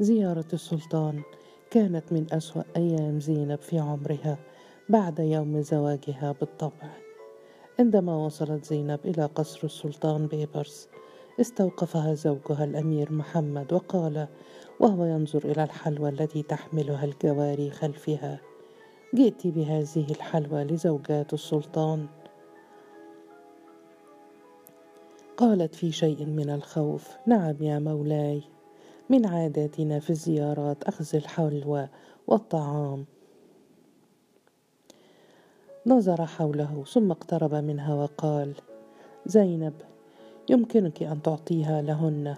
زيارة 0.00 0.44
السلطان 0.52 1.22
كانت 1.70 2.12
من 2.12 2.26
أسوأ 2.32 2.62
أيام 2.76 3.20
زينب 3.20 3.60
في 3.60 3.78
عمرها 3.78 4.38
بعد 4.88 5.18
يوم 5.18 5.60
زواجها 5.60 6.34
بالطبع. 6.40 6.90
عندما 7.78 8.16
وصلت 8.16 8.64
زينب 8.64 9.00
إلى 9.04 9.24
قصر 9.24 9.60
السلطان 9.64 10.26
بيبرس 10.26 10.88
استوقفها 11.40 12.14
زوجها 12.14 12.64
الأمير 12.64 13.12
محمد 13.12 13.72
وقال 13.72 14.28
وهو 14.80 15.04
ينظر 15.04 15.44
إلى 15.44 15.64
الحلوى 15.64 16.08
التي 16.08 16.42
تحملها 16.42 17.04
الجواري 17.04 17.70
خلفها. 17.70 18.40
جئت 19.14 19.46
بهذه 19.46 20.10
الحلوى 20.10 20.64
لزوجات 20.64 21.32
السلطان. 21.32 22.06
قالت 25.36 25.74
في 25.74 25.92
شيء 25.92 26.26
من 26.26 26.50
الخوف 26.50 27.08
نعم 27.26 27.56
يا 27.60 27.78
مولاي. 27.78 28.42
من 29.10 29.26
عاداتنا 29.26 29.98
في 30.00 30.10
الزيارات 30.10 30.84
أخذ 30.84 31.16
الحلوى 31.16 31.88
والطعام. 32.26 33.04
نظر 35.86 36.26
حوله 36.26 36.84
ثم 36.92 37.10
اقترب 37.10 37.54
منها 37.54 37.94
وقال 37.94 38.52
زينب 39.26 39.72
يمكنك 40.50 41.02
أن 41.02 41.22
تعطيها 41.22 41.82
لهن 41.82 42.36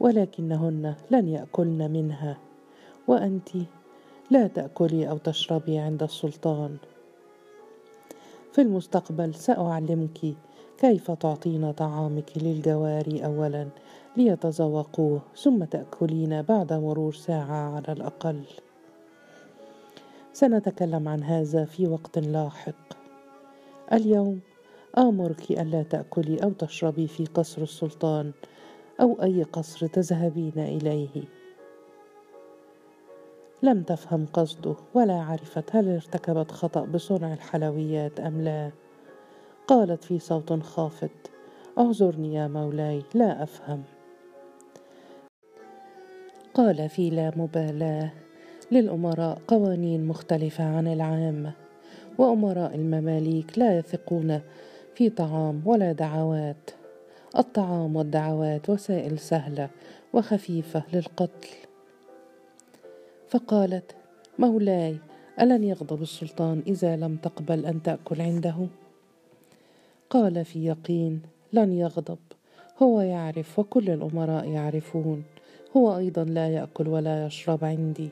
ولكنهن 0.00 0.94
لن 1.10 1.28
يأكلن 1.28 1.90
منها 1.90 2.38
وأنت 3.08 3.48
لا 4.30 4.46
تأكلي 4.46 5.10
أو 5.10 5.18
تشربي 5.18 5.78
عند 5.78 6.02
السلطان. 6.02 6.76
في 8.52 8.60
المستقبل 8.60 9.34
سأعلمك 9.34 10.34
كيف 10.78 11.10
تعطين 11.10 11.72
طعامك 11.72 12.30
للجواري 12.36 13.24
اولا. 13.24 13.68
ليتذوقوه 14.16 15.20
ثم 15.36 15.64
تأكلين 15.64 16.42
بعد 16.42 16.72
مرور 16.72 17.14
ساعة 17.14 17.74
على 17.76 17.92
الأقل. 17.92 18.42
سنتكلم 20.32 21.08
عن 21.08 21.22
هذا 21.22 21.64
في 21.64 21.86
وقت 21.86 22.18
لاحق. 22.18 22.96
اليوم 23.92 24.40
آمرك 24.98 25.50
ألا 25.50 25.82
تأكلي 25.82 26.42
أو 26.42 26.50
تشربي 26.50 27.06
في 27.06 27.24
قصر 27.24 27.62
السلطان 27.62 28.32
أو 29.00 29.22
أي 29.22 29.42
قصر 29.42 29.86
تذهبين 29.86 30.58
إليه. 30.58 31.24
لم 33.62 33.82
تفهم 33.82 34.26
قصده 34.32 34.74
ولا 34.94 35.22
عرفت 35.22 35.76
هل 35.76 35.88
ارتكبت 35.88 36.50
خطأ 36.50 36.84
بصنع 36.84 37.32
الحلويات 37.32 38.20
أم 38.20 38.40
لا. 38.40 38.70
قالت 39.66 40.04
في 40.04 40.18
صوت 40.18 40.62
خافت 40.62 41.30
اعذرني 41.78 42.34
يا 42.34 42.48
مولاي 42.48 43.02
لا 43.14 43.42
أفهم. 43.42 43.82
قال 46.54 46.88
في 46.88 47.10
لا 47.10 47.32
مبالاة 47.36 48.12
للأمراء 48.72 49.38
قوانين 49.48 50.06
مختلفة 50.06 50.64
عن 50.64 50.88
العامه 50.88 51.52
وأمراء 52.18 52.74
المماليك 52.74 53.58
لا 53.58 53.78
يثقون 53.78 54.40
في 54.94 55.10
طعام 55.10 55.62
ولا 55.64 55.92
دعوات. 55.92 56.70
الطعام 57.38 57.96
والدعوات 57.96 58.70
وسائل 58.70 59.18
سهلة 59.18 59.70
وخفيفة 60.12 60.82
للقتل. 60.92 61.48
فقالت 63.28 63.94
مولاي 64.38 64.96
ألن 65.40 65.64
يغضب 65.64 66.02
السلطان 66.02 66.62
إذا 66.66 66.96
لم 66.96 67.16
تقبل 67.16 67.66
أن 67.66 67.82
تأكل 67.82 68.20
عنده؟ 68.20 68.66
قال 70.10 70.44
في 70.44 70.66
يقين 70.66 71.22
لن 71.52 71.72
يغضب 71.72 72.18
هو 72.82 73.00
يعرف 73.00 73.58
وكل 73.58 73.90
الأمراء 73.90 74.48
يعرفون. 74.48 75.24
هو 75.76 75.96
أيضا 75.96 76.24
لا 76.24 76.48
يأكل 76.48 76.88
ولا 76.88 77.26
يشرب 77.26 77.64
عندي. 77.64 78.08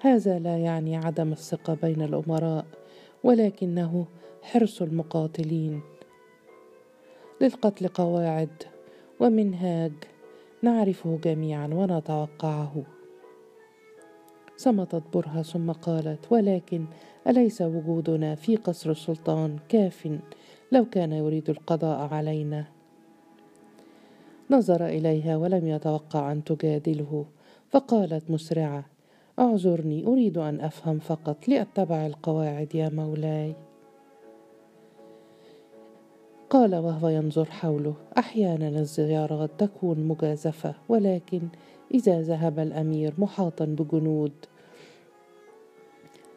هذا 0.00 0.38
لا 0.38 0.58
يعني 0.58 0.96
عدم 0.96 1.32
الثقة 1.32 1.76
بين 1.82 2.02
الأمراء 2.02 2.64
ولكنه 3.24 4.06
حرص 4.42 4.82
المقاتلين. 4.82 5.80
للقتل 7.40 7.88
قواعد 7.88 8.62
ومنهاج 9.20 9.92
نعرفه 10.62 11.18
جميعا 11.24 11.66
ونتوقعه. 11.66 12.82
صمتت 14.56 15.02
برهة 15.14 15.42
ثم 15.42 15.72
قالت 15.72 16.32
ولكن 16.32 16.86
أليس 17.26 17.62
وجودنا 17.62 18.34
في 18.34 18.56
قصر 18.56 18.90
السلطان 18.90 19.58
كاف 19.68 20.18
لو 20.72 20.84
كان 20.84 21.12
يريد 21.12 21.50
القضاء 21.50 22.14
علينا؟ 22.14 22.73
نظر 24.50 24.86
إليها 24.86 25.36
ولم 25.36 25.66
يتوقع 25.66 26.32
أن 26.32 26.44
تجادله 26.44 27.24
فقالت 27.70 28.30
مسرعة 28.30 28.84
أعذرني 29.38 30.06
أريد 30.06 30.38
أن 30.38 30.60
أفهم 30.60 30.98
فقط 30.98 31.48
لأتبع 31.48 32.06
القواعد 32.06 32.74
يا 32.74 32.88
مولاي. 32.88 33.54
قال 36.50 36.74
وهو 36.74 37.08
ينظر 37.08 37.44
حوله 37.44 37.94
أحيانا 38.18 38.68
الزيارات 38.68 39.50
تكون 39.58 40.08
مجازفة 40.08 40.74
ولكن 40.88 41.40
إذا 41.94 42.22
ذهب 42.22 42.58
الأمير 42.58 43.14
محاطا 43.18 43.64
بجنود 43.64 44.32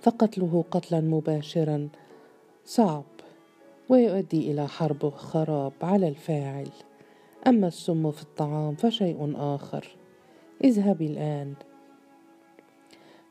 فقتله 0.02 0.64
قتلا 0.72 1.02
مباشرا 1.02 1.90
صعب 2.66 3.04
ويؤدي 3.90 4.52
إلى 4.52 4.68
حرب 4.68 5.04
وخراب 5.04 5.74
على 5.82 6.08
الفاعل. 6.08 6.70
أما 7.48 7.68
السم 7.68 8.12
في 8.12 8.22
الطعام 8.22 8.76
فشيء 8.76 9.34
آخر. 9.36 9.88
اذهبي 10.64 11.08
الآن. 11.08 11.54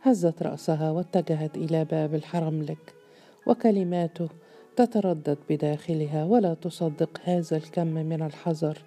هزت 0.03 0.43
رأسها 0.43 0.91
واتجهت 0.91 1.57
إلى 1.57 1.85
باب 1.85 2.15
الحرملك 2.15 2.95
وكلماته 3.47 4.29
تتردد 4.77 5.39
بداخلها 5.51 6.25
ولا 6.25 6.55
تصدق 6.55 7.21
هذا 7.25 7.57
الكم 7.57 7.87
من 7.87 8.23
الحذر 8.23 8.79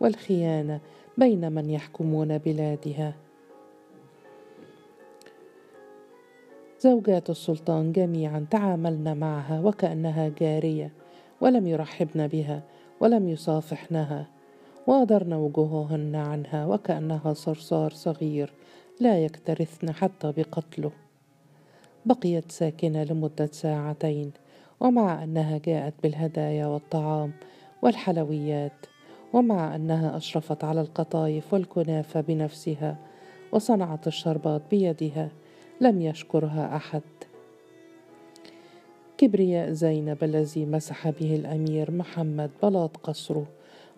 والخيانة 0.00 0.80
بين 1.18 1.52
من 1.52 1.70
يحكمون 1.70 2.38
بلادها. 2.38 3.14
زوجات 6.80 7.30
السلطان 7.30 7.92
جميعا 7.92 8.46
تعاملن 8.50 9.16
معها 9.16 9.60
وكأنها 9.60 10.28
جارية 10.28 10.92
ولم 11.40 11.66
يرحبن 11.66 12.26
بها 12.26 12.62
ولم 13.00 13.28
يصافحنها. 13.28 14.35
وادرن 14.86 15.32
وجوههن 15.32 16.14
عنها 16.14 16.66
وكأنها 16.66 17.32
صرصار 17.32 17.90
صغير 17.90 18.52
لا 19.00 19.24
يكترثن 19.24 19.92
حتى 19.92 20.32
بقتله. 20.36 20.90
بقيت 22.06 22.52
ساكنة 22.52 23.04
لمدة 23.04 23.48
ساعتين 23.52 24.32
ومع 24.80 25.24
أنها 25.24 25.58
جاءت 25.58 25.94
بالهدايا 26.02 26.66
والطعام 26.66 27.32
والحلويات 27.82 28.86
ومع 29.32 29.76
أنها 29.76 30.16
أشرفت 30.16 30.64
على 30.64 30.80
القطايف 30.80 31.54
والكنافة 31.54 32.20
بنفسها 32.20 32.96
وصنعت 33.52 34.06
الشربات 34.06 34.62
بيدها 34.70 35.28
لم 35.80 36.02
يشكرها 36.02 36.76
أحد. 36.76 37.02
كبرياء 39.18 39.70
زينب 39.72 40.24
الذي 40.24 40.66
مسح 40.66 41.10
به 41.10 41.36
الأمير 41.36 41.90
محمد 41.90 42.50
بلاط 42.62 42.96
قصره 42.96 43.46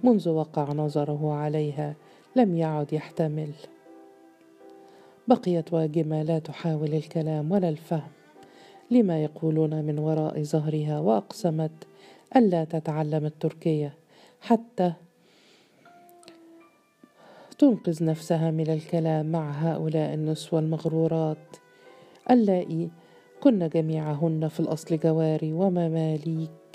منذ 0.04 0.28
وقع 0.28 0.72
نظره 0.72 1.32
عليها 1.32 1.94
لم 2.36 2.56
يعد 2.56 2.92
يحتمل. 2.92 3.50
بقيت 5.28 5.72
واجمه 5.72 6.22
لا 6.22 6.38
تحاول 6.38 6.94
الكلام 6.94 7.53
ولا 7.53 7.69
الفهم. 7.69 8.10
لما 8.91 9.25
يقولون 9.25 9.84
من 9.84 9.98
وراء 9.98 10.42
ظهرها 10.42 11.00
وأقسمت 11.00 11.70
الا 12.37 12.64
تتعلم 12.64 13.26
التركية 13.26 13.94
حتى 14.41 14.92
تنقذ 17.58 18.05
نفسها 18.05 18.50
من 18.50 18.70
الكلام 18.70 19.32
مع 19.32 19.50
هؤلاء 19.50 20.14
النسوة 20.14 20.61
المغرورات. 20.61 21.56
اللائي 22.31 22.90
كن 23.40 23.69
جميعهن 23.69 24.49
في 24.49 24.61
الأصل 24.61 24.99
جواري 24.99 25.52
ومماليك. 25.52 26.68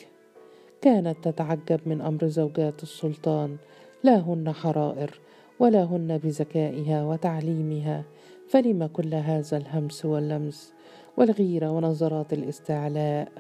كانت 0.84 1.18
تتعجب 1.24 1.80
من 1.86 2.02
أمر 2.02 2.28
زوجات 2.28 2.84
السلطان. 2.84 3.58
لا 4.04 4.20
هن 4.20 4.52
حرائر 4.52 5.20
ولا 5.60 5.84
هن 5.84 6.18
بذكائها 6.18 7.04
وتعليمها. 7.04 8.04
فلم 8.48 8.86
كل 8.86 9.14
هذا 9.14 9.58
الهمس 9.58 10.06
واللمس 10.06 10.74
والغيرة 11.18 11.72
ونظرات 11.72 12.34
الاستعلاء؟ 12.34 13.32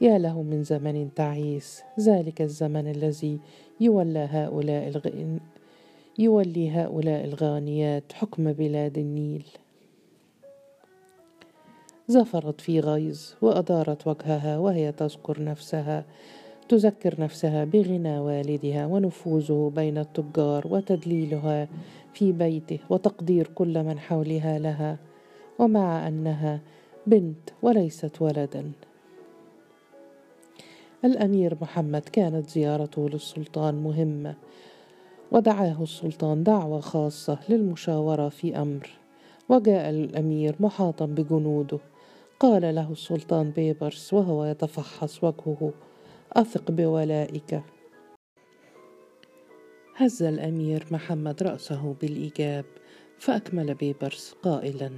يا 0.00 0.18
له 0.18 0.42
من 0.42 0.62
زمن 0.62 1.14
تعيس 1.14 1.82
ذلك 2.00 2.42
الزمن 2.42 2.90
الذي 2.90 3.38
يولى 3.80 4.28
هؤلاء 4.30 4.88
الغ... 4.88 5.08
يولي 6.18 6.70
هؤلاء 6.70 7.24
الغانيات 7.24 8.12
حكم 8.12 8.52
بلاد 8.52 8.98
النيل. 8.98 9.44
زفرت 12.10 12.60
في 12.60 12.80
غيظ 12.80 13.20
وأدارت 13.42 14.06
وجهها 14.06 14.58
وهي 14.58 14.92
تذكر 14.92 15.44
نفسها 15.44 16.04
تذكر 16.68 17.20
نفسها 17.20 17.64
بغنى 17.64 18.18
والدها 18.18 18.86
ونفوذه 18.86 19.72
بين 19.74 19.98
التجار 19.98 20.66
وتدليلها 20.70 21.68
في 22.12 22.32
بيته 22.32 22.78
وتقدير 22.88 23.46
كل 23.54 23.82
من 23.84 23.98
حولها 23.98 24.58
لها 24.58 24.98
ومع 25.58 26.08
أنها 26.08 26.60
بنت 27.06 27.50
وليست 27.62 28.22
ولدا. 28.22 28.72
الأمير 31.04 31.56
محمد 31.60 32.02
كانت 32.02 32.50
زيارته 32.50 33.08
للسلطان 33.08 33.74
مهمة 33.74 34.34
ودعاه 35.32 35.82
السلطان 35.82 36.42
دعوة 36.42 36.80
خاصة 36.80 37.38
للمشاورة 37.48 38.28
في 38.28 38.56
أمر 38.56 38.90
وجاء 39.48 39.90
الأمير 39.90 40.54
محاطا 40.60 41.06
بجنوده 41.06 41.78
قال 42.40 42.74
له 42.74 42.92
السلطان 42.92 43.50
بيبرس 43.50 44.14
وهو 44.14 44.44
يتفحص 44.44 45.24
وجهه. 45.24 45.72
أثق 46.32 46.70
بولائك. 46.70 47.62
هز 49.96 50.22
الأمير 50.22 50.86
محمد 50.90 51.42
رأسه 51.42 51.94
بالإيجاب 52.00 52.64
فأكمل 53.18 53.74
بيبرس 53.74 54.34
قائلا 54.42 54.90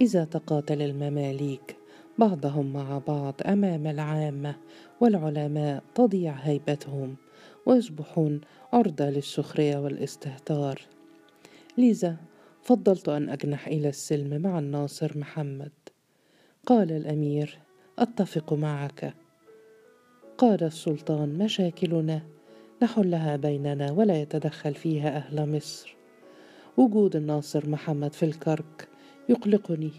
إذا 0.00 0.24
تقاتل 0.24 0.82
المماليك 0.82 1.76
بعضهم 2.18 2.72
مع 2.72 2.98
بعض 2.98 3.34
أمام 3.46 3.86
العامة 3.86 4.56
والعلماء 5.00 5.82
تضيع 5.94 6.32
هيبتهم 6.32 7.16
ويصبحون 7.66 8.40
عرضة 8.72 9.04
للسخرية 9.04 9.76
والاستهتار. 9.76 10.80
لذا 11.78 12.16
فضلت 12.62 13.08
أن 13.08 13.28
أجنح 13.28 13.66
إلى 13.66 13.88
السلم 13.88 14.42
مع 14.42 14.58
الناصر 14.58 15.18
محمد. 15.18 15.77
قال 16.66 16.92
الأمير 16.92 17.58
أتفق 17.98 18.52
معك. 18.52 19.14
قال 20.38 20.64
السلطان 20.64 21.38
مشاكلنا 21.38 22.22
نحلها 22.82 23.36
بيننا 23.36 23.92
ولا 23.92 24.20
يتدخل 24.22 24.74
فيها 24.74 25.16
أهل 25.16 25.56
مصر. 25.56 25.96
وجود 26.76 27.16
الناصر 27.16 27.68
محمد 27.68 28.12
في 28.12 28.22
الكرك 28.22 28.88
يقلقني 29.28 29.90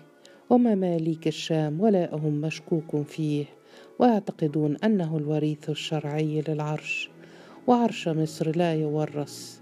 ومماليك 0.50 1.28
الشام 1.28 1.82
ولاءهم 1.82 2.42
مشكوك 2.42 3.02
فيه. 3.02 3.46
ويعتقدون 4.00 4.78
أنه 4.84 5.18
الوريث 5.18 5.70
الشرعي 5.70 6.44
للعرش 6.48 7.10
وعرش 7.68 8.08
مصر 8.08 8.56
لا 8.56 8.74
يورث. 8.74 9.60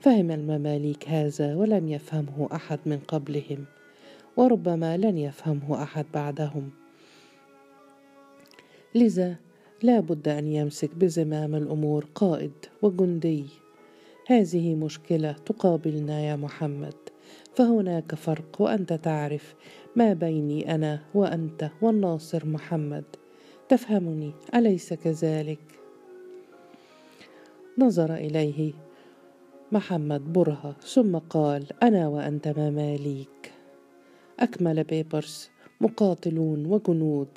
فهم 0.00 0.30
المماليك 0.30 1.08
هذا 1.08 1.54
ولم 1.54 1.88
يفهمه 1.88 2.48
أحد 2.52 2.78
من 2.86 2.98
قبلهم. 2.98 3.64
وربما 4.38 4.96
لن 4.96 5.18
يفهمه 5.18 5.82
أحد 5.82 6.06
بعدهم. 6.14 6.70
لذا 8.94 9.36
لا 9.82 10.00
بد 10.00 10.28
أن 10.28 10.46
يمسك 10.46 10.94
بزمام 10.94 11.54
الأمور 11.54 12.06
قائد 12.14 12.52
وجندي. 12.82 13.44
هذه 14.26 14.74
مشكلة 14.74 15.32
تقابلنا 15.32 16.20
يا 16.20 16.36
محمد 16.36 16.94
فهناك 17.54 18.14
فرق 18.14 18.60
وأنت 18.60 18.92
تعرف 18.92 19.54
ما 19.96 20.12
بيني 20.12 20.74
أنا 20.74 21.02
وأنت 21.14 21.70
والناصر 21.82 22.46
محمد. 22.46 23.04
تفهمني 23.68 24.32
أليس 24.54 24.94
كذلك؟ 24.94 25.58
نظر 27.78 28.14
إليه 28.14 28.72
محمد 29.72 30.32
برهة 30.32 30.76
ثم 30.80 31.18
قال 31.18 31.64
أنا 31.82 32.08
وأنت 32.08 32.48
مماليك 32.48 33.37
أكمل 34.40 34.84
بيبرس 34.84 35.50
مقاتلون 35.80 36.66
وجنود. 36.66 37.28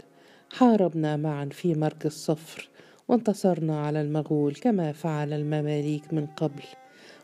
حاربنا 0.54 1.18
معا 1.18 1.46
في 1.46 1.74
مركز 1.74 2.12
صفر 2.12 2.70
وانتصرنا 3.08 3.86
على 3.86 4.02
المغول 4.02 4.56
كما 4.56 4.92
فعل 4.92 5.34
المماليك 5.34 6.14
من 6.14 6.26
قبل. 6.26 6.64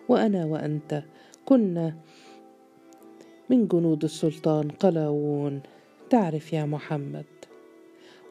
وأنا 0.09 0.45
وأنت 0.45 1.03
كنا 1.45 1.95
من 3.49 3.67
جنود 3.67 4.03
السلطان 4.03 4.69
قلاوون. 4.69 5.61
تعرف 6.09 6.53
يا 6.53 6.65
محمد 6.65 7.25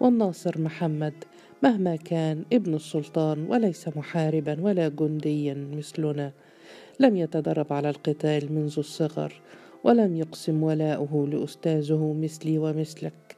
والناصر 0.00 0.60
محمد 0.60 1.14
مهما 1.62 1.96
كان 1.96 2.44
ابن 2.52 2.74
السلطان 2.74 3.46
وليس 3.48 3.88
محاربا 3.96 4.60
ولا 4.60 4.88
جنديا 4.88 5.68
مثلنا 5.72 6.32
لم 7.00 7.16
يتدرب 7.16 7.72
على 7.72 7.90
القتال 7.90 8.52
منذ 8.52 8.74
الصغر. 8.78 9.40
ولم 9.86 10.16
يقسم 10.16 10.62
ولاؤه 10.62 11.26
لأستاذه 11.26 12.16
مثلي 12.22 12.58
ومثلك. 12.58 13.36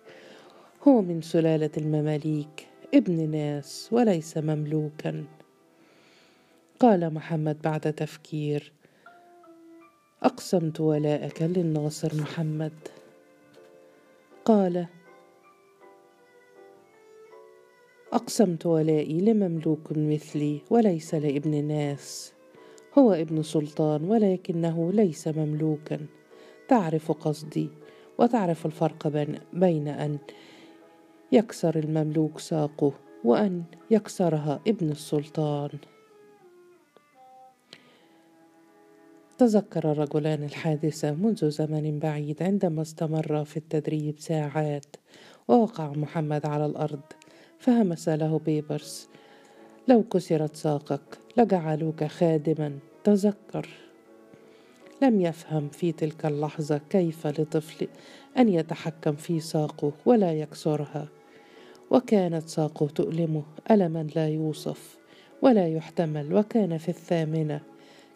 هو 0.89 1.03
من 1.03 1.23
سلالة 1.23 1.71
المماليك 1.77 2.67
ابن 2.95 3.31
ناس 3.31 3.89
وليس 3.93 4.39
مملوكا. 4.39 5.25
قال 6.81 7.15
محمد 7.15 7.62
بعد 7.62 7.93
تفكير 7.93 8.73
أقسمت 10.23 10.81
ولاءك 10.81 11.43
للناصر 11.43 12.15
محمد. 12.15 12.79
قال 14.45 14.87
أقسمت 18.12 18.67
ولائي 18.67 19.21
لمملوك 19.21 19.93
مثلي 19.93 20.61
وليس 20.71 21.15
لابن 21.15 21.65
ناس. 21.65 22.33
هو 22.99 23.12
ابن 23.12 23.43
سلطان 23.43 24.05
ولكنه 24.05 24.93
ليس 24.93 25.29
مملوكا. 25.29 26.06
تعرف 26.69 27.12
قصدي 27.12 27.70
وتعرف 28.19 28.67
الفرق 28.67 29.09
بين 29.53 29.88
أن 29.88 30.19
يكسر 31.32 31.79
المملوك 31.79 32.38
ساقه 32.38 32.93
وأن 33.25 33.62
يكسرها 33.91 34.61
ابن 34.67 34.91
السلطان. 34.91 35.70
تذكر 39.38 39.93
الرجلان 39.93 40.44
الحادثة 40.44 41.12
منذ 41.12 41.50
زمن 41.50 41.99
بعيد 41.99 42.43
عندما 42.43 42.82
استمر 42.82 43.44
في 43.44 43.56
التدريب 43.56 44.19
ساعات 44.19 44.97
ووقع 45.49 45.93
محمد 45.93 46.47
على 46.47 46.67
الأرض 46.67 47.00
فهمس 47.59 48.09
له 48.09 48.38
بيبرس. 48.38 49.09
لو 49.88 50.03
كسرت 50.03 50.56
ساقك 50.56 51.19
لجعلوك 51.37 52.05
خادما 52.05 52.79
تذكر. 53.05 53.88
لم 55.03 55.21
يفهم 55.21 55.69
في 55.69 55.93
تلك 55.93 56.27
اللحظة 56.27 56.81
كيف 56.91 57.27
لطفل 57.27 57.89
أن 58.39 58.49
يتحكم 58.49 59.17
في 59.17 59.41
ساقه 59.41 59.93
ولا 60.06 60.33
يكسرها. 60.33 61.09
وكانت 61.91 62.49
ساقه 62.49 62.87
تؤلمه 62.87 63.43
ألما 63.71 64.06
لا 64.17 64.29
يوصف 64.29 64.99
ولا 65.43 65.69
يحتمل 65.69 66.35
وكان 66.35 66.79
في 66.79 66.89
الثامنة. 66.89 67.61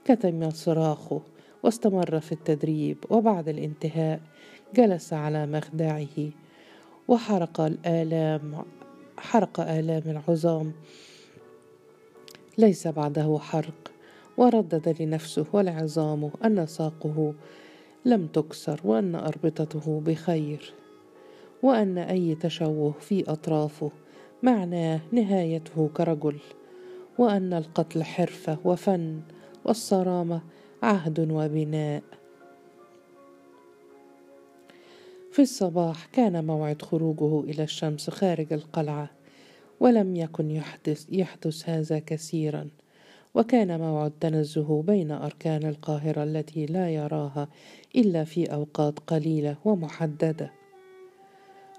كتم 0.04 0.50
صراخه 0.50 1.20
واستمر 1.62 2.20
في 2.20 2.32
التدريب 2.32 2.98
وبعد 3.10 3.48
الانتهاء 3.48 4.20
جلس 4.74 5.12
على 5.12 5.46
مخدعه. 5.46 6.30
وحرق 7.08 7.60
الآلام 7.60 8.64
حرق 9.18 9.60
آلام 9.60 10.02
العظام. 10.06 10.72
ليس 12.58 12.88
بعده 12.88 13.38
حرق. 13.38 13.91
وردد 14.36 15.02
لنفسه 15.02 15.46
ولعظامه 15.52 16.30
أن 16.44 16.66
ساقه 16.66 17.34
لم 18.04 18.26
تكسر 18.26 18.80
وأن 18.84 19.14
أربطته 19.14 20.02
بخير 20.06 20.74
وأن 21.62 21.98
أي 21.98 22.34
تشوه 22.34 22.94
في 23.00 23.30
أطرافه 23.30 23.90
معناه 24.42 25.00
نهايته 25.12 25.90
كرجل 25.96 26.38
وأن 27.18 27.52
القتل 27.52 28.04
حرفة 28.04 28.58
وفن 28.64 29.20
والصرامة 29.64 30.42
عهد 30.82 31.20
وبناء. 31.20 32.02
في 35.32 35.42
الصباح 35.42 36.06
كان 36.06 36.44
موعد 36.44 36.82
خروجه 36.82 37.40
إلى 37.40 37.62
الشمس 37.62 38.10
خارج 38.10 38.52
القلعة 38.52 39.10
ولم 39.80 40.16
يكن 40.16 40.50
يحدث, 40.50 41.06
يحدث 41.12 41.68
هذا 41.68 41.98
كثيرا. 41.98 42.68
وكان 43.34 43.80
موعد 43.80 44.12
تنزه 44.20 44.82
بين 44.82 45.10
أركان 45.10 45.66
القاهرة 45.66 46.22
التي 46.22 46.66
لا 46.66 46.90
يراها 46.90 47.48
إلا 47.96 48.24
في 48.24 48.44
أوقات 48.54 48.98
قليلة 48.98 49.56
ومحددة. 49.64 50.52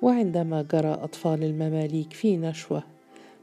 وعندما 0.01 0.62
جرى 0.62 0.93
أطفال 0.93 1.43
المماليك 1.43 2.13
في 2.13 2.38
نشوة 2.38 2.83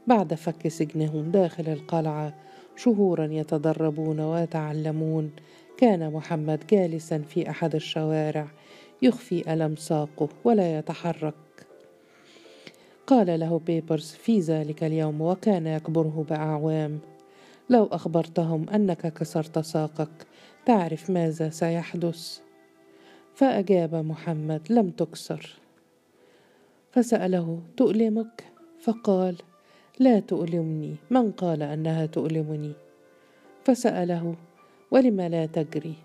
بعد 0.07 0.33
فك 0.33 0.67
سجنهم 0.67 1.31
داخل 1.31 1.69
القلعة 1.69 2.33
شهورا 2.75 3.25
يتدربون 3.25 4.19
ويتعلمون 4.19 5.31
كان 5.77 6.13
محمد 6.13 6.67
جالسا 6.69 7.17
في 7.17 7.49
أحد 7.49 7.75
الشوارع 7.75 8.47
يخفي 9.01 9.53
ألم 9.53 9.75
ساقه 9.75 10.29
ولا 10.43 10.77
يتحرك. 10.79 11.33
قال 13.07 13.39
له 13.39 13.59
بيبرز 13.59 14.11
في 14.11 14.39
ذلك 14.39 14.83
اليوم 14.83 15.21
وكان 15.21 15.67
يكبره 15.67 16.25
بأعوام. 16.29 16.99
لو 17.71 17.85
أخبرتهم 17.85 18.69
أنك 18.69 19.13
كسرت 19.13 19.59
ساقك 19.59 20.27
تعرف 20.65 21.09
ماذا 21.09 21.49
سيحدث. 21.49 22.39
فأجاب 23.35 23.95
محمد 23.95 24.61
لم 24.69 24.89
تكسر. 24.89 25.59
فسأله 26.91 27.61
تؤلمك؟ 27.77 28.43
فقال 28.79 29.35
لا 29.99 30.19
تؤلمني. 30.19 30.95
من 31.09 31.31
قال 31.31 31.63
أنها 31.63 32.05
تؤلمني؟ 32.05 32.73
فسأله 33.63 34.35
ولم 34.91 35.21
لا 35.21 35.45
تجري؟ 35.45 35.95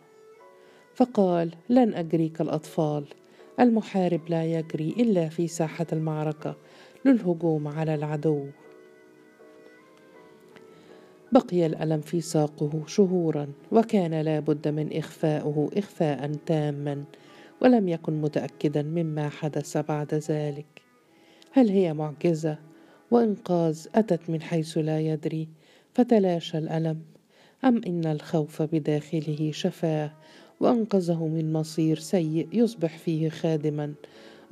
فقال 0.95 1.51
لن 1.69 1.95
اجري 1.95 2.29
كالاطفال 2.29 3.05
المحارب 3.61 4.21
لا 4.29 4.45
يجري 4.45 4.95
إلا 4.99 5.29
في 5.29 5.49
ساحة 5.49 5.87
المعركة 5.93 6.57
للهجوم 7.05 7.69
على 7.69 7.95
العدو. 7.95 8.47
بقي 11.37 11.67
الألم 11.67 12.01
في 12.01 12.21
ساقه 12.21 12.83
شهورا 12.87 13.49
وكان 13.73 14.15
لا 14.21 14.41
بد 14.41 14.69
من 14.69 14.97
إخفاؤه 14.97 15.71
اخفاء 15.77 16.33
تاما 16.47 17.05
ولم 17.63 17.89
يكن 17.89 18.21
متاكدا 18.21 18.83
مما 18.83 19.29
حدث 19.29 19.77
بعد 19.77 20.15
ذلك. 20.15 20.67
هل 21.53 21.69
هي 21.69 21.95
معجزة؟ 21.95 22.59
وإنقاذ 23.11 23.87
أتت 23.95 24.31
من 24.31 24.43
حيث 24.43 24.79
لا 24.79 25.01
يدري. 25.01 25.49
فتلاشى 25.95 26.59
الألم. 26.59 27.01
أم 27.65 27.81
إن 27.87 28.07
الخوف 28.07 28.63
بداخله 28.63 29.51
شفاه؟ 29.53 30.13
وأنقذه 30.61 31.27
من 31.27 31.53
مصير 31.53 31.99
سيء 31.99 32.49
يصبح 32.53 32.99
فيه 32.99 33.29
خادما. 33.29 33.95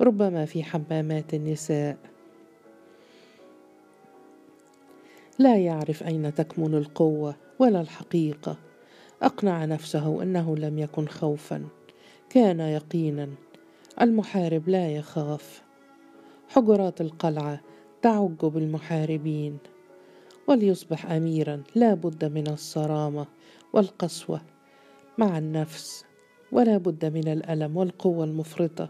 ربما 0.01 0.45
في 0.45 0.63
حمامات 0.63 1.33
النساء. 1.33 1.97
لا 5.39 5.57
يعرف 5.57 6.03
أين 6.03 6.33
تكمن 6.33 6.75
القوة 6.75 7.35
ولا 7.59 7.81
الحقيقة. 7.81 8.57
أقنع 9.21 9.65
نفسه 9.65 10.23
أنه 10.23 10.57
لم 10.57 10.79
يكن 10.79 11.07
خوفا. 11.07 11.67
كان 12.29 12.59
يقينا. 12.59 13.29
المحارب 14.01 14.69
لا 14.69 14.91
يخاف. 14.91 15.63
حجرات 16.47 17.01
القلعة 17.01 17.61
تعج 18.01 18.45
بالمحاربين. 18.45 19.57
وليصبح 20.47 21.11
اميرا 21.11 21.63
لا 21.75 21.93
بد 21.93 22.25
من 22.25 22.47
الصرامة 22.47 23.25
والقسوة 23.73 24.41
مع 25.17 25.37
النفس 25.37 26.05
ولا 26.51 26.77
بد 26.77 27.05
من 27.05 27.27
الألم 27.27 27.77
والقوة 27.77 28.23
المفرطة 28.25 28.89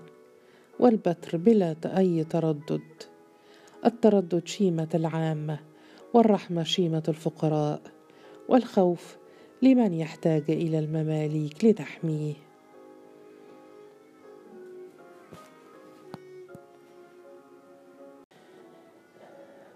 والبتر 0.80 1.38
بلا 1.38 1.76
اي 1.86 2.24
تردد. 2.24 2.82
التردد 3.86 4.48
شيمة 4.48 4.90
العامة. 4.96 5.75
والرحمة 6.16 6.64
شيمة 6.64 7.04
الفقراء 7.08 7.82
والخوف 8.50 9.18
لمن 9.62 9.94
يحتاج 9.94 10.44
إلى 10.50 10.80
المماليك 10.80 11.66
لتحميه 11.66 12.34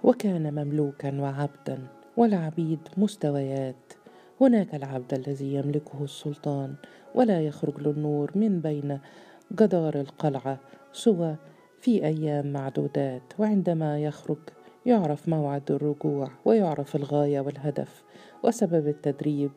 وكان 0.03 0.53
مملوكا 0.53 1.21
وعبدا 1.21 1.87
والعبيد 2.17 2.79
مستويات 2.97 3.93
هناك 4.41 4.75
العبد 4.75 5.13
الذي 5.13 5.53
يملكه 5.53 6.03
السلطان 6.03 6.75
ولا 7.15 7.41
يخرج 7.41 7.79
للنور 7.79 8.31
من 8.35 8.59
بين 8.59 8.99
جدار 9.51 9.99
القلعة 9.99 10.59
سوى 10.93 11.35
في 11.81 12.05
أيام 12.05 12.53
معدودات 12.53 13.23
وعندما 13.39 13.99
يخرج 13.99 14.39
يعرف 14.85 15.29
موعد 15.29 15.71
الرجوع 15.71 16.31
ويعرف 16.45 16.95
الغاية 16.95 17.39
والهدف 17.39 18.03
وسبب 18.43 18.87
التدريب 18.87 19.51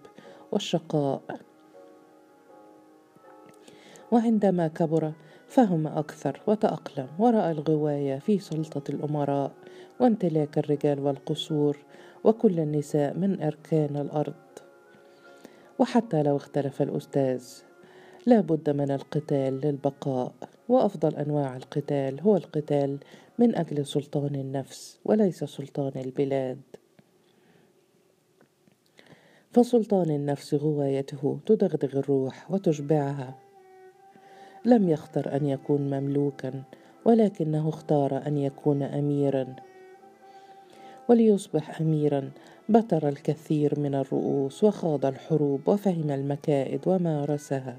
والشقاء. 0.52 1.22
وعندما 4.10 4.68
كبر 4.68 5.12
فهم 5.48 5.86
أكثر 5.86 6.40
وتأقلم 6.46 7.08
ورأى 7.18 7.50
الغواية 7.50 8.18
في 8.18 8.38
سلطة 8.38 8.90
الأمراء 8.90 9.52
وامتلاك 10.00 10.58
الرجال 10.58 11.00
والقصور 11.00 11.78
وكل 12.24 12.60
النساء 12.60 13.16
من 13.16 13.42
أركان 13.42 13.96
الأرض. 13.96 14.34
وحتى 15.78 16.22
لو 16.22 16.36
اختلف 16.36 16.82
الأستاذ 16.82 17.44
لا 18.26 18.40
بد 18.40 18.70
من 18.70 18.90
القتال 18.90 19.60
للبقاء. 19.60 20.32
وأفضل 20.72 21.16
أنواع 21.16 21.56
القتال 21.56 22.20
هو 22.20 22.36
القتال 22.36 22.98
من 23.38 23.56
أجل 23.56 23.86
سلطان 23.86 24.34
النفس 24.34 24.98
وليس 25.04 25.44
سلطان 25.44 25.92
البلاد. 25.96 26.60
فسلطان 29.52 30.10
النفس 30.10 30.54
غوايته 30.54 31.38
تدغدغ 31.46 31.98
الروح 31.98 32.50
وتشبعها. 32.50 33.38
لم 34.64 34.88
يختر 34.88 35.36
أن 35.36 35.46
يكون 35.46 35.80
مملوكا 35.80 36.62
ولكنه 37.04 37.68
اختار 37.68 38.26
أن 38.26 38.38
يكون 38.38 38.82
اميرا. 38.82 39.56
وليصبح 41.08 41.80
اميرا 41.80 42.30
بتر 42.68 43.08
الكثير 43.08 43.80
من 43.80 43.94
الرؤوس 43.94 44.64
وخاض 44.64 45.06
الحروب 45.06 45.68
وفهم 45.68 46.10
المكائد 46.10 46.80
ومارسها. 46.88 47.76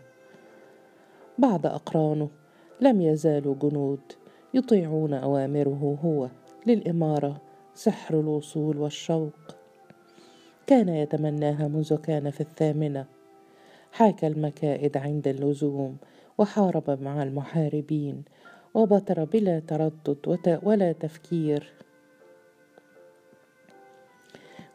بعد 1.38 1.66
أقرانه 1.66 2.30
لم 2.82 3.02
يزالوا 3.02 3.56
جنود 3.56 4.00
يطيعون 4.54 5.14
أوامره 5.14 5.98
هو 6.04 6.30
للإمارة 6.68 7.42
سحر 7.74 8.20
الوصول 8.20 8.78
والشوق. 8.78 9.34
كان 10.68 10.90
يتمناها 10.90 11.68
منذ 11.68 11.96
كان 11.96 12.30
في 12.30 12.42
الثامنة. 12.42 13.06
حاك 13.92 14.26
المكائد 14.26 14.98
عند 14.98 15.28
اللزوم 15.28 15.98
وحارب 16.38 17.02
مع 17.02 17.24
المحاربين 17.24 18.24
وبتر 18.74 19.24
بلا 19.24 19.60
تردد 19.60 20.60
ولا 20.64 20.92
تفكير. 20.92 21.74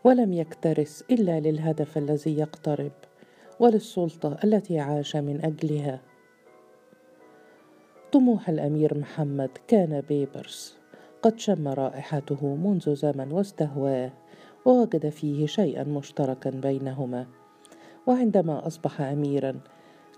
ولم 0.04 0.32
يكترث 0.32 1.02
إلا 1.10 1.40
للهدف 1.40 1.98
الذي 1.98 2.38
يقترب 2.38 2.92
وللسلطة 3.60 4.36
التي 4.44 4.78
عاش 4.78 5.16
من 5.16 5.44
أجلها. 5.44 6.07
طموح 8.12 8.48
الأمير 8.48 8.98
محمد 8.98 9.50
كان 9.68 10.00
بيبرس. 10.00 10.76
قد 11.22 11.38
شم 11.38 11.68
رائحته 11.68 12.46
منذ 12.54 12.94
زمن 12.94 13.32
واستهواه 13.32 14.10
ووجد 14.64 15.08
فيه 15.08 15.46
شيئا 15.46 15.84
مشتركا 15.84 16.50
بينهما. 16.50 17.26
وعندما 18.06 18.66
أصبح 18.66 19.00
اميرا 19.00 19.60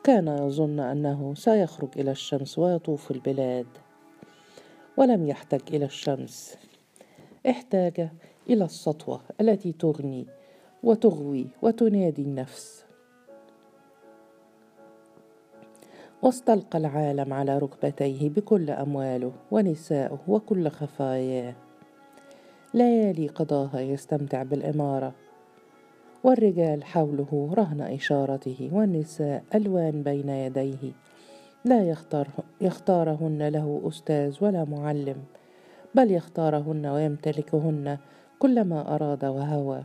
كان 0.04 0.28
يظن 0.28 0.80
أنه 0.80 1.34
سيخرج 1.34 1.88
إلى 1.96 2.10
الشمس 2.10 2.58
ويطوف 2.58 3.10
البلاد. 3.10 3.66
ولم 4.96 5.26
يحتج 5.26 5.74
إلى 5.74 5.84
الشمس. 5.84 6.56
احتاج 7.48 8.08
إلى 8.50 8.64
السطوة 8.64 9.20
التي 9.40 9.72
تغني 9.72 10.26
وتغوي 10.82 11.46
وتنادي 11.62 12.22
النفس. 12.22 12.84
واستلقى 16.22 16.78
العالم 16.78 17.32
على 17.32 17.58
ركبتيه 17.58 18.30
بكل 18.30 18.70
أمواله 18.70 19.32
ونسائه 19.50 20.18
وكل 20.28 20.68
خفاياه. 20.68 21.54
ليالي 22.74 23.28
قضاها 23.28 23.80
يستمتع 23.80 24.42
بالإمارة. 24.42 25.12
والرجال 26.24 26.84
حوله 26.84 27.50
رهن 27.54 27.80
إشارته 27.80 28.70
والنساء 28.72 29.44
ألوان 29.54 30.02
بين 30.02 30.28
يديه. 30.28 30.92
لا 31.64 31.82
يختار 31.82 32.28
يختارهن 32.60 33.48
له 33.48 33.82
أستاذ 33.84 34.44
ولا 34.44 34.64
معلم 34.64 35.16
بل 35.94 36.10
يختارهن 36.10 36.86
ويمتلكهن 36.86 37.98
كلما 38.38 38.94
أراد 38.94 39.24
وهوى. 39.24 39.82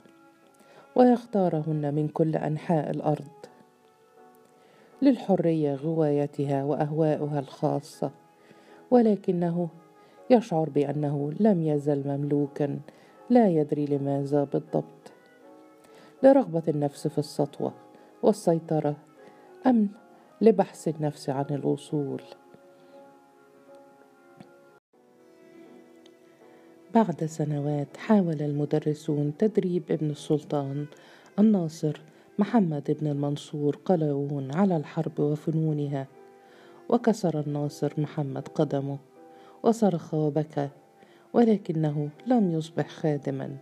ويختارهن 0.96 1.94
من 1.94 2.08
كل 2.08 2.36
أنحاء 2.36 2.92
الأرض. 2.92 3.35
للحرية 5.06 5.76
غوايتها 5.76 6.64
واهواؤها 6.64 7.40
الخاصة 7.40 8.12
ولكنه 8.92 9.70
يشعر 10.30 10.70
بأنه 10.70 11.34
لم 11.40 11.62
يزل 11.62 12.08
مملوكا 12.08 12.80
لا 13.30 13.50
يدري 13.50 13.86
لماذا 13.86 14.44
بالضبط. 14.44 15.12
لرغبة 16.24 16.64
النفس 16.68 17.08
في 17.08 17.18
السطوة 17.18 17.74
والسيطرة 18.24 18.96
ام 19.68 19.90
لبحث 20.42 20.88
النفس 20.88 21.30
عن 21.30 21.46
الوصول. 21.52 22.22
بعد 26.94 27.26
سنوات 27.26 27.98
حاول 27.98 28.42
المدرسون 28.42 29.34
تدريب 29.38 29.84
ابن 29.92 30.10
السلطان 30.10 30.86
الناصر 31.40 32.02
محمد 32.40 32.98
بن 33.02 33.08
المنصور 33.08 33.76
قلاوون 33.86 34.52
على 34.52 34.78
الحرب 34.78 35.20
وفنونها. 35.20 36.08
وكسر 36.90 37.40
الناصر 37.40 37.94
محمد 37.98 38.48
قدمه 38.48 38.98
وصرخ 39.64 40.14
وبكى 40.14 40.70
ولكنه 41.34 42.10
لم 42.28 42.52
يصبح 42.52 42.90
خادما. 42.90 43.58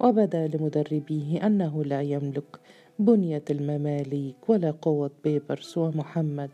وبدأ 0.00 0.46
لمدربيه 0.46 1.46
أنه 1.46 1.84
لا 1.84 2.02
يملك 2.02 2.60
بنية 2.98 3.44
المماليك 3.50 4.48
ولا 4.48 4.70
قوة 4.82 5.10
بيبرس 5.24 5.78
ومحمد. 5.78 6.50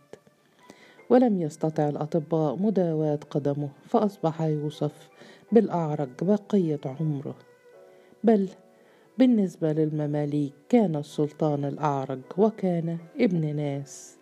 ولم 1.10 1.42
يستطع 1.42 1.88
الأطباء 1.88 2.56
مداواة 2.56 3.20
قدمه 3.30 3.68
فأصبح 3.84 4.40
يوصف 4.42 5.08
بالاعرج 5.52 6.10
بقية 6.22 6.80
عمره. 7.00 7.34
بل 8.24 8.48
بالنسبة 9.22 9.72
للمماليك 9.72 10.52
كان 10.68 10.96
السلطان 10.96 11.64
الأعرج 11.64 12.20
وكان 12.38 12.98
ابن 13.20 13.56
ناس. 13.56 14.16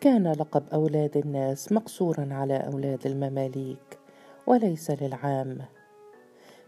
كان 0.00 0.32
لقب 0.32 0.62
أولاد 0.72 1.16
الناس 1.16 1.72
مقصورا 1.72 2.28
على 2.30 2.56
أولاد 2.56 3.06
المماليك 3.06 3.98
وليس 4.46 4.90
للعامة 4.90 5.68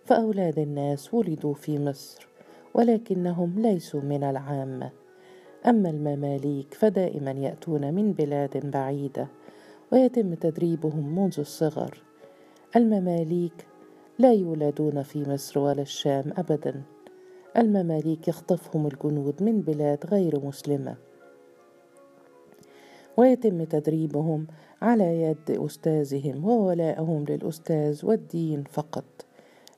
فأولاد 0.04 0.58
الناس 0.58 1.14
ولدوا 1.14 1.54
في 1.54 1.78
مصر 1.78 2.28
ولكنهم 2.74 3.54
ليسوا 3.58 4.00
من 4.00 4.24
العامة 4.24 4.90
أما 5.66 5.90
المماليك 5.90 6.74
فدائما 6.74 7.30
يأتون 7.30 7.94
من 7.94 8.12
بلاد 8.12 8.70
بعيدة 8.70 9.28
ويتم 9.92 10.34
تدريبهم 10.34 11.18
منذ 11.18 11.34
الصغر. 11.38 12.02
المماليك 12.76 13.66
لا 14.18 14.32
يولدون 14.32 15.02
في 15.02 15.30
مصر 15.30 15.60
ولا 15.60 15.82
الشام 15.82 16.32
أبدا. 16.36 16.82
المماليك 17.56 18.28
يخطفهم 18.28 18.86
الجنود 18.86 19.42
من 19.42 19.60
بلاد 19.60 20.06
غير 20.06 20.46
مسلمة. 20.46 20.96
ويتم 23.16 23.64
تدريبهم 23.64 24.46
على 24.82 25.22
يد 25.22 25.50
أستاذهم 25.50 26.44
وولائهم 26.44 27.24
للأستاذ 27.28 28.06
والدين 28.06 28.64
فقط. 28.64 29.04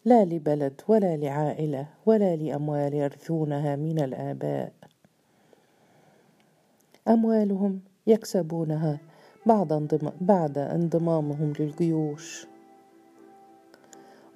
لا 0.04 0.24
لبلد 0.24 0.80
ولا 0.88 1.16
لعائلة 1.16 1.86
ولا 2.06 2.36
لأموال 2.36 2.94
يرثونها 2.94 3.76
من 3.76 3.98
الآباء. 3.98 4.72
أموالهم 7.08 7.80
يكسبونها 8.06 8.98
بعد 10.20 10.58
انضمامهم 10.58 11.52
للجيوش. 11.60 12.46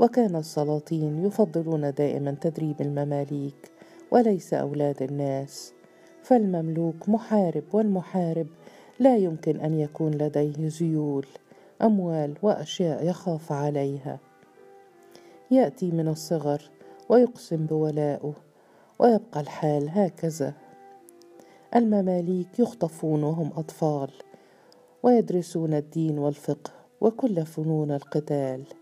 وكان 0.01 0.37
السلاطين 0.37 1.25
يفضلون 1.25 1.93
دائما 1.95 2.37
تدريب 2.41 2.81
المماليك 2.81 3.71
وليس 4.11 4.55
أولاد 4.55 5.03
الناس. 5.03 5.73
فالمملوك 6.23 7.09
محارب 7.09 7.65
والمحارب 7.73 8.47
لا 8.99 9.17
يمكن 9.17 9.61
أن 9.61 9.81
يكون 9.81 10.15
لديه 10.15 10.53
ذيول 10.59 11.27
أموال 11.83 12.35
وأشياء 12.43 13.07
يخاف 13.07 13.53
عليها. 13.53 14.19
يأتي 15.51 15.91
من 15.91 16.09
الصغر 16.09 16.63
ويقسم 17.09 17.67
بولائه 17.67 18.35
ويبقى 18.99 19.41
الحال 19.41 19.89
هكذا. 19.91 20.55
المماليك 21.77 22.59
يخطفون 22.59 23.23
وهم 23.23 23.51
أطفال 23.57 24.11
ويدرسون 25.03 25.75
الدين 25.75 26.19
والفقه 26.19 26.71
وكل 27.01 27.47
فنون 27.47 27.91
القتال. 27.91 28.80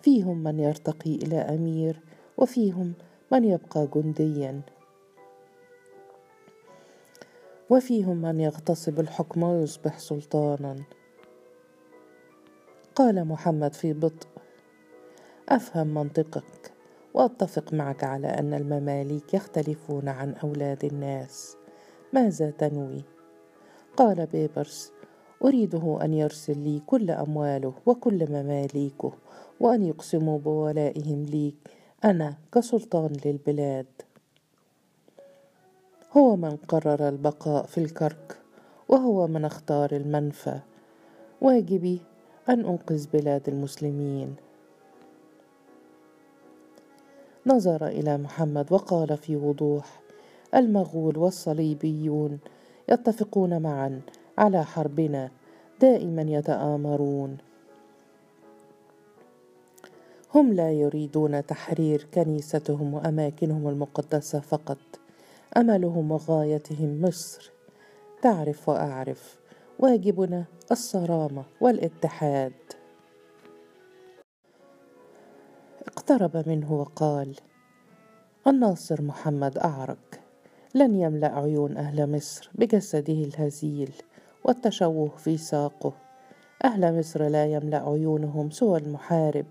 فيهم 0.00 0.42
من 0.42 0.58
يرتقي 0.58 1.14
إلى 1.14 1.36
أمير 1.36 2.00
وفيهم 2.36 2.92
من 3.32 3.44
يبقى 3.44 3.88
جنديا. 3.94 4.60
وفيهم 7.70 8.16
من 8.16 8.40
يغتصب 8.40 9.00
الحكم 9.00 9.42
ويصبح 9.42 9.98
سلطانا. 9.98 10.76
قال 12.94 13.24
محمد 13.24 13.74
في 13.74 13.92
بطء 13.92 14.28
أفهم 15.48 15.86
منطقك 15.86 16.72
وأتفق 17.14 17.74
معك 17.74 18.04
على 18.04 18.26
أن 18.26 18.54
المماليك 18.54 19.34
يختلفون 19.34 20.08
عن 20.08 20.34
أولاد 20.34 20.84
الناس. 20.84 21.56
ماذا 22.12 22.50
تنوي؟ 22.50 23.04
قال 23.96 24.26
بيبرس 24.26 24.92
أريده 25.44 25.98
أن 26.02 26.14
يرسل 26.14 26.58
لي 26.58 26.80
كل 26.86 27.10
أمواله 27.10 27.74
وكل 27.86 28.26
مماليكه 28.30 29.12
وأن 29.60 29.82
يقسموا 29.82 30.38
بولائهم 30.38 31.22
لي 31.22 31.54
أنا 32.04 32.34
كسلطان 32.52 33.12
للبلاد. 33.24 33.86
هو 36.16 36.36
من 36.36 36.56
قرر 36.56 37.08
البقاء 37.08 37.66
في 37.66 37.78
الكرك 37.78 38.38
وهو 38.88 39.26
من 39.26 39.44
اختار 39.44 39.92
المنفى. 39.92 40.58
واجبي 41.40 42.00
أن 42.48 42.64
أنقذ 42.64 43.06
بلاد 43.12 43.48
المسلمين. 43.48 44.36
نظر 47.46 47.86
إلى 47.86 48.18
محمد 48.18 48.72
وقال 48.72 49.16
في 49.16 49.36
وضوح 49.36 50.00
المغول 50.54 51.18
والصليبيون 51.18 52.38
يتفقون 52.88 53.62
معا 53.62 54.00
على 54.38 54.64
حربنا 54.64 55.30
دائما 55.80 56.22
يتآمرون. 56.22 57.38
هم 60.36 60.52
لا 60.52 60.72
يريدون 60.72 61.46
تحرير 61.46 62.06
كنيستهم 62.14 62.94
وأماكنهم 62.94 63.68
المقدسة 63.68 64.40
فقط. 64.40 64.78
أملهم 65.56 66.12
وغايتهم 66.12 67.02
مصر. 67.02 67.52
تعرف 68.22 68.68
وأعرف 68.68 69.40
واجبنا 69.78 70.44
الصرامة 70.72 71.44
والاتحاد. 71.60 72.52
اقترب 75.86 76.48
منه 76.48 76.72
وقال 76.72 77.36
الناصر 78.46 79.02
محمد 79.02 79.58
أعرج. 79.58 79.96
لن 80.74 80.94
يملأ 80.94 81.38
عيون 81.38 81.76
أهل 81.76 82.16
مصر 82.16 82.50
بجسده 82.54 83.24
الهزيل 83.24 83.92
والتشوه 84.44 85.08
في 85.08 85.36
ساقه. 85.36 85.92
أهل 86.64 86.98
مصر 86.98 87.28
لا 87.28 87.46
يملأ 87.46 87.88
عيونهم 87.88 88.50
سوى 88.50 88.78
المحارب. 88.78 89.46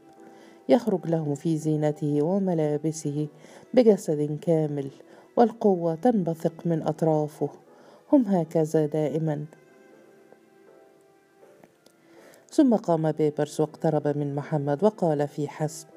يخرج 0.70 1.08
لهم 1.08 1.36
في 1.36 1.58
زينته 1.58 2.22
وملابسه 2.22 3.28
بجسد 3.74 4.38
كامل 4.42 4.92
والقوة 5.38 5.96
تنبثق 5.96 6.54
من 6.66 6.82
أطرافه. 6.82 7.50
هم 8.14 8.22
هكذا 8.22 8.86
دائما. 8.86 9.46
ثم 12.50 12.76
قام 12.76 13.12
بيبرس 13.12 13.60
واقترب 13.60 14.18
من 14.18 14.36
محمد 14.36 14.84
وقال 14.84 15.28
في 15.28 15.48
حسب 15.48 15.88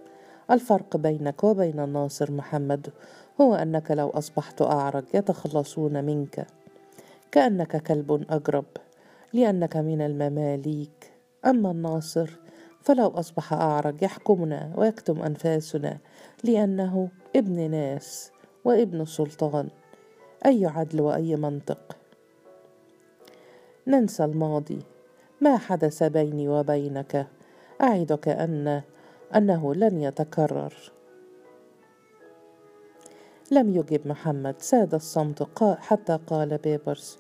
الفرق 0.51 0.97
بينك 0.97 1.45
وبين 1.45 1.81
الناصر 1.81 2.33
محمد 2.33 2.91
هو 3.41 3.55
أنك 3.55 3.91
لو 3.91 4.09
أصبحت 4.09 4.63
أعرج 4.63 5.05
يتخلصون 5.15 6.05
منك. 6.05 6.47
كأنك 7.33 7.83
كلب 7.83 8.27
أجرب 8.31 8.65
لأنك 9.33 9.77
من 9.77 10.01
المماليك. 10.01 11.13
أما 11.47 11.71
الناصر 11.71 12.31
فلو 12.89 13.09
أصبح 13.09 13.53
أعرج 13.53 14.03
يحكمنا 14.03 14.73
ويكتم 14.77 15.23
أنفاسنا 15.23 15.99
لأنه 16.45 17.09
ابن 17.37 17.71
ناس 17.71 18.33
وابن 18.65 19.01
السلطان 19.01 19.69
أي 20.47 20.67
عدل 20.67 21.01
وأي 21.01 21.37
منطق. 21.37 21.97
ننسى 23.87 24.25
الماضي 24.25 24.79
ما 25.41 25.57
حدث 25.59 26.03
بيني 26.03 26.49
وبينك؟ 26.49 27.27
أعدك 27.83 28.29
أن 28.29 28.83
أنه 29.37 29.75
لن 29.75 30.01
يتكرر. 30.01 30.93
لم 33.51 33.75
يجب 33.75 34.09
محمد 34.09 34.55
ساد 34.59 34.95
الصمت 34.95 35.49
حتى 35.63 36.19
قال 36.27 36.59
بيبرس 36.59 37.19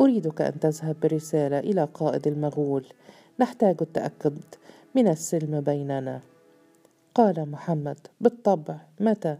أريدك 0.00 0.40
أن 0.40 0.60
تذهب 0.60 0.96
برسالة 1.02 1.58
إلى 1.58 1.88
قائد 1.94 2.26
المغول. 2.26 2.86
نحتاج 3.40 3.76
التأكد 3.80 4.38
من 4.94 5.08
السلم 5.08 5.60
بيننا. 5.60 6.20
قال 7.14 7.50
محمد 7.50 7.98
بالطبع 8.20 8.76
متى؟ 9.00 9.36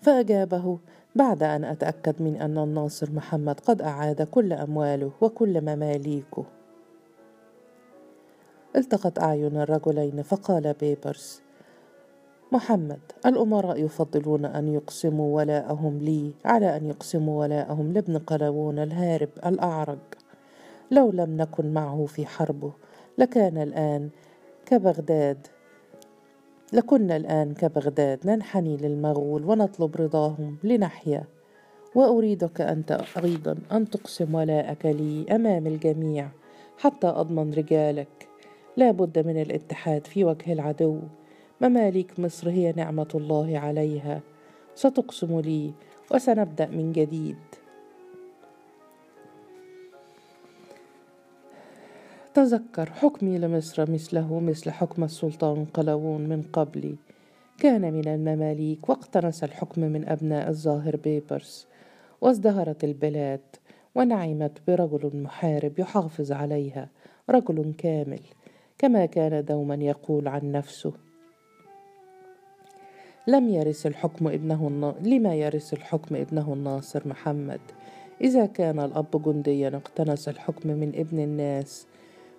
فأجابه 0.00 0.78
بعد 1.14 1.42
أن 1.42 1.64
أتأكد 1.64 2.22
من 2.22 2.36
أن 2.36 2.58
الناصر 2.58 3.12
محمد 3.12 3.60
قد 3.60 3.82
أعاد 3.82 4.22
كل 4.22 4.52
أمواله 4.52 5.10
وكل 5.20 5.60
مماليكه. 5.60 6.44
التقت 8.76 9.18
أعين 9.18 9.56
الرجلين 9.56 10.22
فقال 10.22 10.74
بيبرس 10.80 11.42
محمد 12.52 13.00
الأمراء 13.26 13.84
يفضلون 13.84 14.44
أن 14.44 14.68
يقسموا 14.68 15.36
ولاءهم 15.36 15.98
لي 15.98 16.32
على 16.44 16.76
أن 16.76 16.86
يقسموا 16.86 17.40
ولاءهم 17.40 17.92
لابن 17.92 18.18
قلاوون 18.18 18.78
الهارب 18.78 19.28
الأعرج. 19.46 19.98
لو 20.90 21.10
لم 21.10 21.36
نكن 21.36 21.72
معه 21.72 22.06
في 22.06 22.26
حربه 22.26 22.72
لكان 23.18 23.58
الآن 23.58 24.10
كبغداد. 24.66 25.46
لكنا 26.72 27.16
الآن 27.16 27.54
كبغداد 27.54 28.26
ننحني 28.26 28.76
للمغول 28.76 29.44
ونطلب 29.44 29.96
رضاهم 29.96 30.56
لنحيا. 30.64 31.24
وأريدك 31.94 32.60
أنت 32.60 33.02
أيضا 33.24 33.58
أن 33.72 33.90
تقسم 33.90 34.34
ولاءك 34.34 34.86
لي 34.86 35.26
أمام 35.30 35.66
الجميع 35.66 36.28
حتى 36.78 37.06
أضمن 37.06 37.54
رجالك. 37.54 38.28
لا 38.76 38.90
بد 38.90 39.26
من 39.26 39.42
الاتحاد 39.42 40.06
في 40.06 40.24
وجه 40.24 40.52
العدو. 40.52 41.00
مماليك 41.60 42.20
مصر 42.20 42.50
هي 42.50 42.72
نعمة 42.72 43.08
الله 43.14 43.58
عليها. 43.58 44.20
ستقسم 44.74 45.40
لي 45.40 45.72
وسنبدأ 46.14 46.66
من 46.66 46.92
جديد. 46.92 47.36
تذكر 52.34 52.90
حكمي 52.90 53.38
لمصر 53.38 53.90
مثله 53.90 54.40
مثل 54.40 54.70
حكم 54.70 55.04
السلطان 55.04 55.64
قلاوون 55.64 56.20
من 56.20 56.42
قبلي 56.52 56.94
كان 57.58 57.92
من 57.92 58.08
المماليك 58.08 58.88
واقتنص 58.88 59.42
الحكم 59.42 59.80
من 59.80 60.08
أبناء 60.08 60.48
الظاهر 60.48 60.96
بيبرس. 60.96 61.66
وازدهرت 62.20 62.84
البلاد 62.84 63.40
ونعمت 63.94 64.58
برجل 64.68 65.10
محارب 65.14 65.78
يحافظ 65.78 66.32
عليها 66.32 66.88
رجل 67.30 67.74
كامل 67.78 68.20
كما 68.78 69.06
كان 69.06 69.44
دوما 69.44 69.74
يقول 69.74 70.28
عن 70.28 70.52
نفسه. 70.52 70.92
لم 73.26 73.48
يرث 73.48 73.86
الحكم 73.86 74.28
ابنه 74.28 74.68
النا... 74.68 74.94
لما 75.02 75.34
يرث 75.34 75.72
الحكم 75.72 76.16
ابنه 76.16 76.52
الناصر 76.52 77.08
محمد. 77.08 77.60
إذا 78.20 78.46
كان 78.46 78.80
الأب 78.80 79.22
جنديا 79.24 79.68
اقتنص 79.68 80.28
الحكم 80.28 80.68
من 80.68 80.92
ابن 80.94 81.20
الناس. 81.20 81.86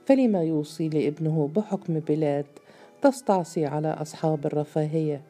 فلما 0.05 0.43
يوصي 0.43 0.89
لابنه 0.89 1.49
بحكم 1.55 1.99
بلاد 1.99 2.45
تستعصي 3.01 3.65
على 3.65 3.87
أصحاب 3.87 4.45
الرفاهية 4.45 5.21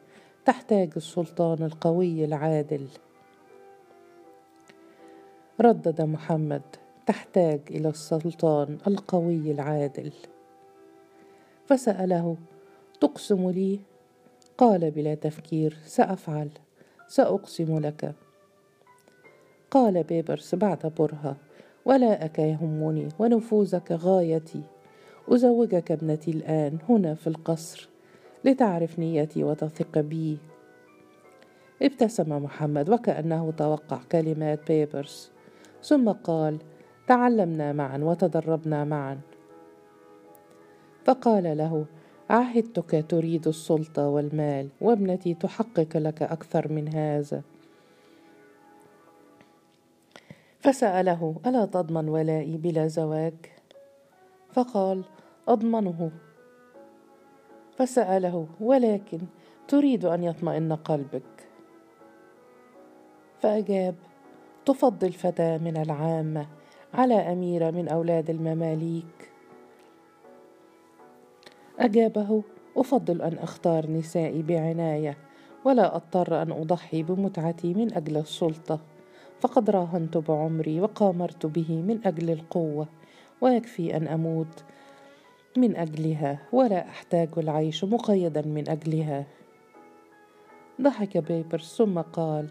تحتاج 0.44 0.90
السلطان 0.96 1.62
القوي 1.62 2.24
العادل. 2.24 2.86
ردد 5.60 6.02
محمد 6.02 6.62
تحتاج 7.06 7.60
إلى 7.70 7.88
السلطان 7.88 8.78
القوي 8.86 9.50
العادل. 9.50 10.12
فسأله 11.66 12.36
تقسم 13.00 13.50
لي؟ 13.50 13.80
قال 14.58 14.90
بلا 14.90 15.14
تفكير 15.14 15.76
سأفعل 15.86 16.48
سأقسم 17.08 17.78
لك. 17.78 18.14
قال 19.70 20.02
بيبرس 20.02 20.54
بعد 20.54 20.92
برهة 20.98 21.36
ولاءك 21.84 22.38
يهمني 22.38 23.08
ونفوذك 23.18 23.92
غايتي. 23.92 24.62
أزوجك 25.28 25.92
ابنتي 25.92 26.30
الآن 26.30 26.78
هنا 26.88 27.14
في 27.14 27.26
القصر 27.26 27.88
لتعرف 28.44 28.98
نيتي 28.98 29.44
وتثق 29.44 29.98
بي. 29.98 30.38
ابتسم 31.82 32.42
محمد 32.44 32.90
وكأنه 32.90 33.52
توقع 33.56 34.00
كلمات 34.12 34.60
بيبرس. 34.68 35.30
ثم 35.82 36.08
قال 36.08 36.58
تعلمنا 37.06 37.72
معا 37.72 37.98
وتدربنا 37.98 38.84
معا. 38.84 39.20
فقال 41.04 41.56
له 41.56 41.84
عهدتك 42.30 43.04
تريد 43.08 43.48
السلطة 43.48 44.08
والمال 44.08 44.68
وابنتي 44.80 45.34
تحقق 45.34 45.96
لك 45.96 46.22
أكثر 46.22 46.72
من 46.72 46.88
هذا. 46.88 47.42
فسأله 50.62 51.36
ألا 51.46 51.64
تضمن 51.64 52.08
ولائي 52.08 52.56
بلا 52.56 52.86
زواج؟ 52.86 53.34
فقال 54.52 55.04
أضمنه. 55.48 56.10
فسأله 57.76 58.46
ولكن 58.60 59.20
تريد 59.68 60.04
أن 60.04 60.22
يطمئن 60.22 60.72
قلبك. 60.72 61.48
فأجاب 63.38 63.94
تفضل 64.64 65.12
فتاة 65.12 65.58
من 65.58 65.76
العامة 65.76 66.46
على 66.94 67.14
أميرة 67.14 67.70
من 67.70 67.88
أولاد 67.88 68.30
المماليك. 68.30 69.30
أجابه 71.78 72.42
أفضل 72.76 73.22
أن 73.22 73.38
أختار 73.38 73.90
نسائي 73.90 74.42
بعناية 74.42 75.16
ولا 75.64 75.96
أضطر 75.96 76.42
أن 76.42 76.52
أضحي 76.52 77.02
بمتعتي 77.02 77.74
من 77.74 77.94
أجل 77.94 78.16
السلطة. 78.16 78.91
فقد 79.42 79.70
راهنت 79.70 80.16
بعمري 80.16 80.80
وقامرت 80.80 81.46
به 81.46 81.82
من 81.82 82.00
أجل 82.04 82.30
القوة 82.30 82.88
ويكفي 83.40 83.96
أن 83.96 84.08
أموت 84.08 84.64
من 85.56 85.76
أجلها 85.76 86.38
ولا 86.52 86.88
أحتاج 86.88 87.28
العيش 87.38 87.84
مقيدا 87.84 88.42
من 88.42 88.68
أجلها. 88.68 89.26
ضحك 90.80 91.18
بيبرس 91.18 91.78
ثم 91.78 92.00
قال 92.00 92.48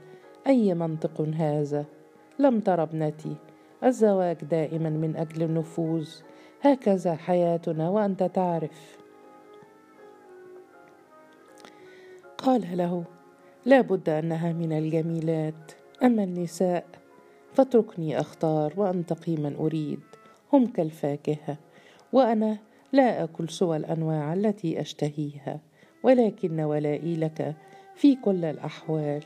أي 0.48 0.74
منطق 0.74 1.22
هذا؟ 1.22 1.86
لم 2.40 2.60
تر 2.60 2.84
ابنتي. 2.84 3.36
الزواج 3.84 4.38
دائما 4.44 4.90
من 4.90 5.16
أجل 5.16 5.44
النفوذ. 5.44 6.10
هكذا 6.62 7.16
حياتنا 7.16 7.90
وأنت 7.90 8.24
تعرف. 8.24 8.98
قال 12.38 12.78
له 12.78 13.04
لا 13.66 13.82
بد 13.82 14.10
أنها 14.10 14.54
من 14.54 14.72
الجميلات. 14.72 15.81
أما 16.04 16.24
النساء 16.24 16.86
فاتركني 17.54 18.20
أختار 18.20 18.74
وانتقي 18.78 19.36
من 19.36 19.56
أريد 19.56 20.00
هم 20.54 20.68
كالفاكهة 20.68 21.58
وأنا 22.14 22.58
لا 22.94 23.24
آكل 23.24 23.50
سوى 23.50 23.78
الأنواع 23.78 24.34
التي 24.34 24.82
أشتهيها 24.82 25.60
ولكن 26.04 26.60
ولائي 26.60 27.16
لك 27.16 27.56
في 27.96 28.16
كل 28.16 28.46
الأحوال. 28.46 29.24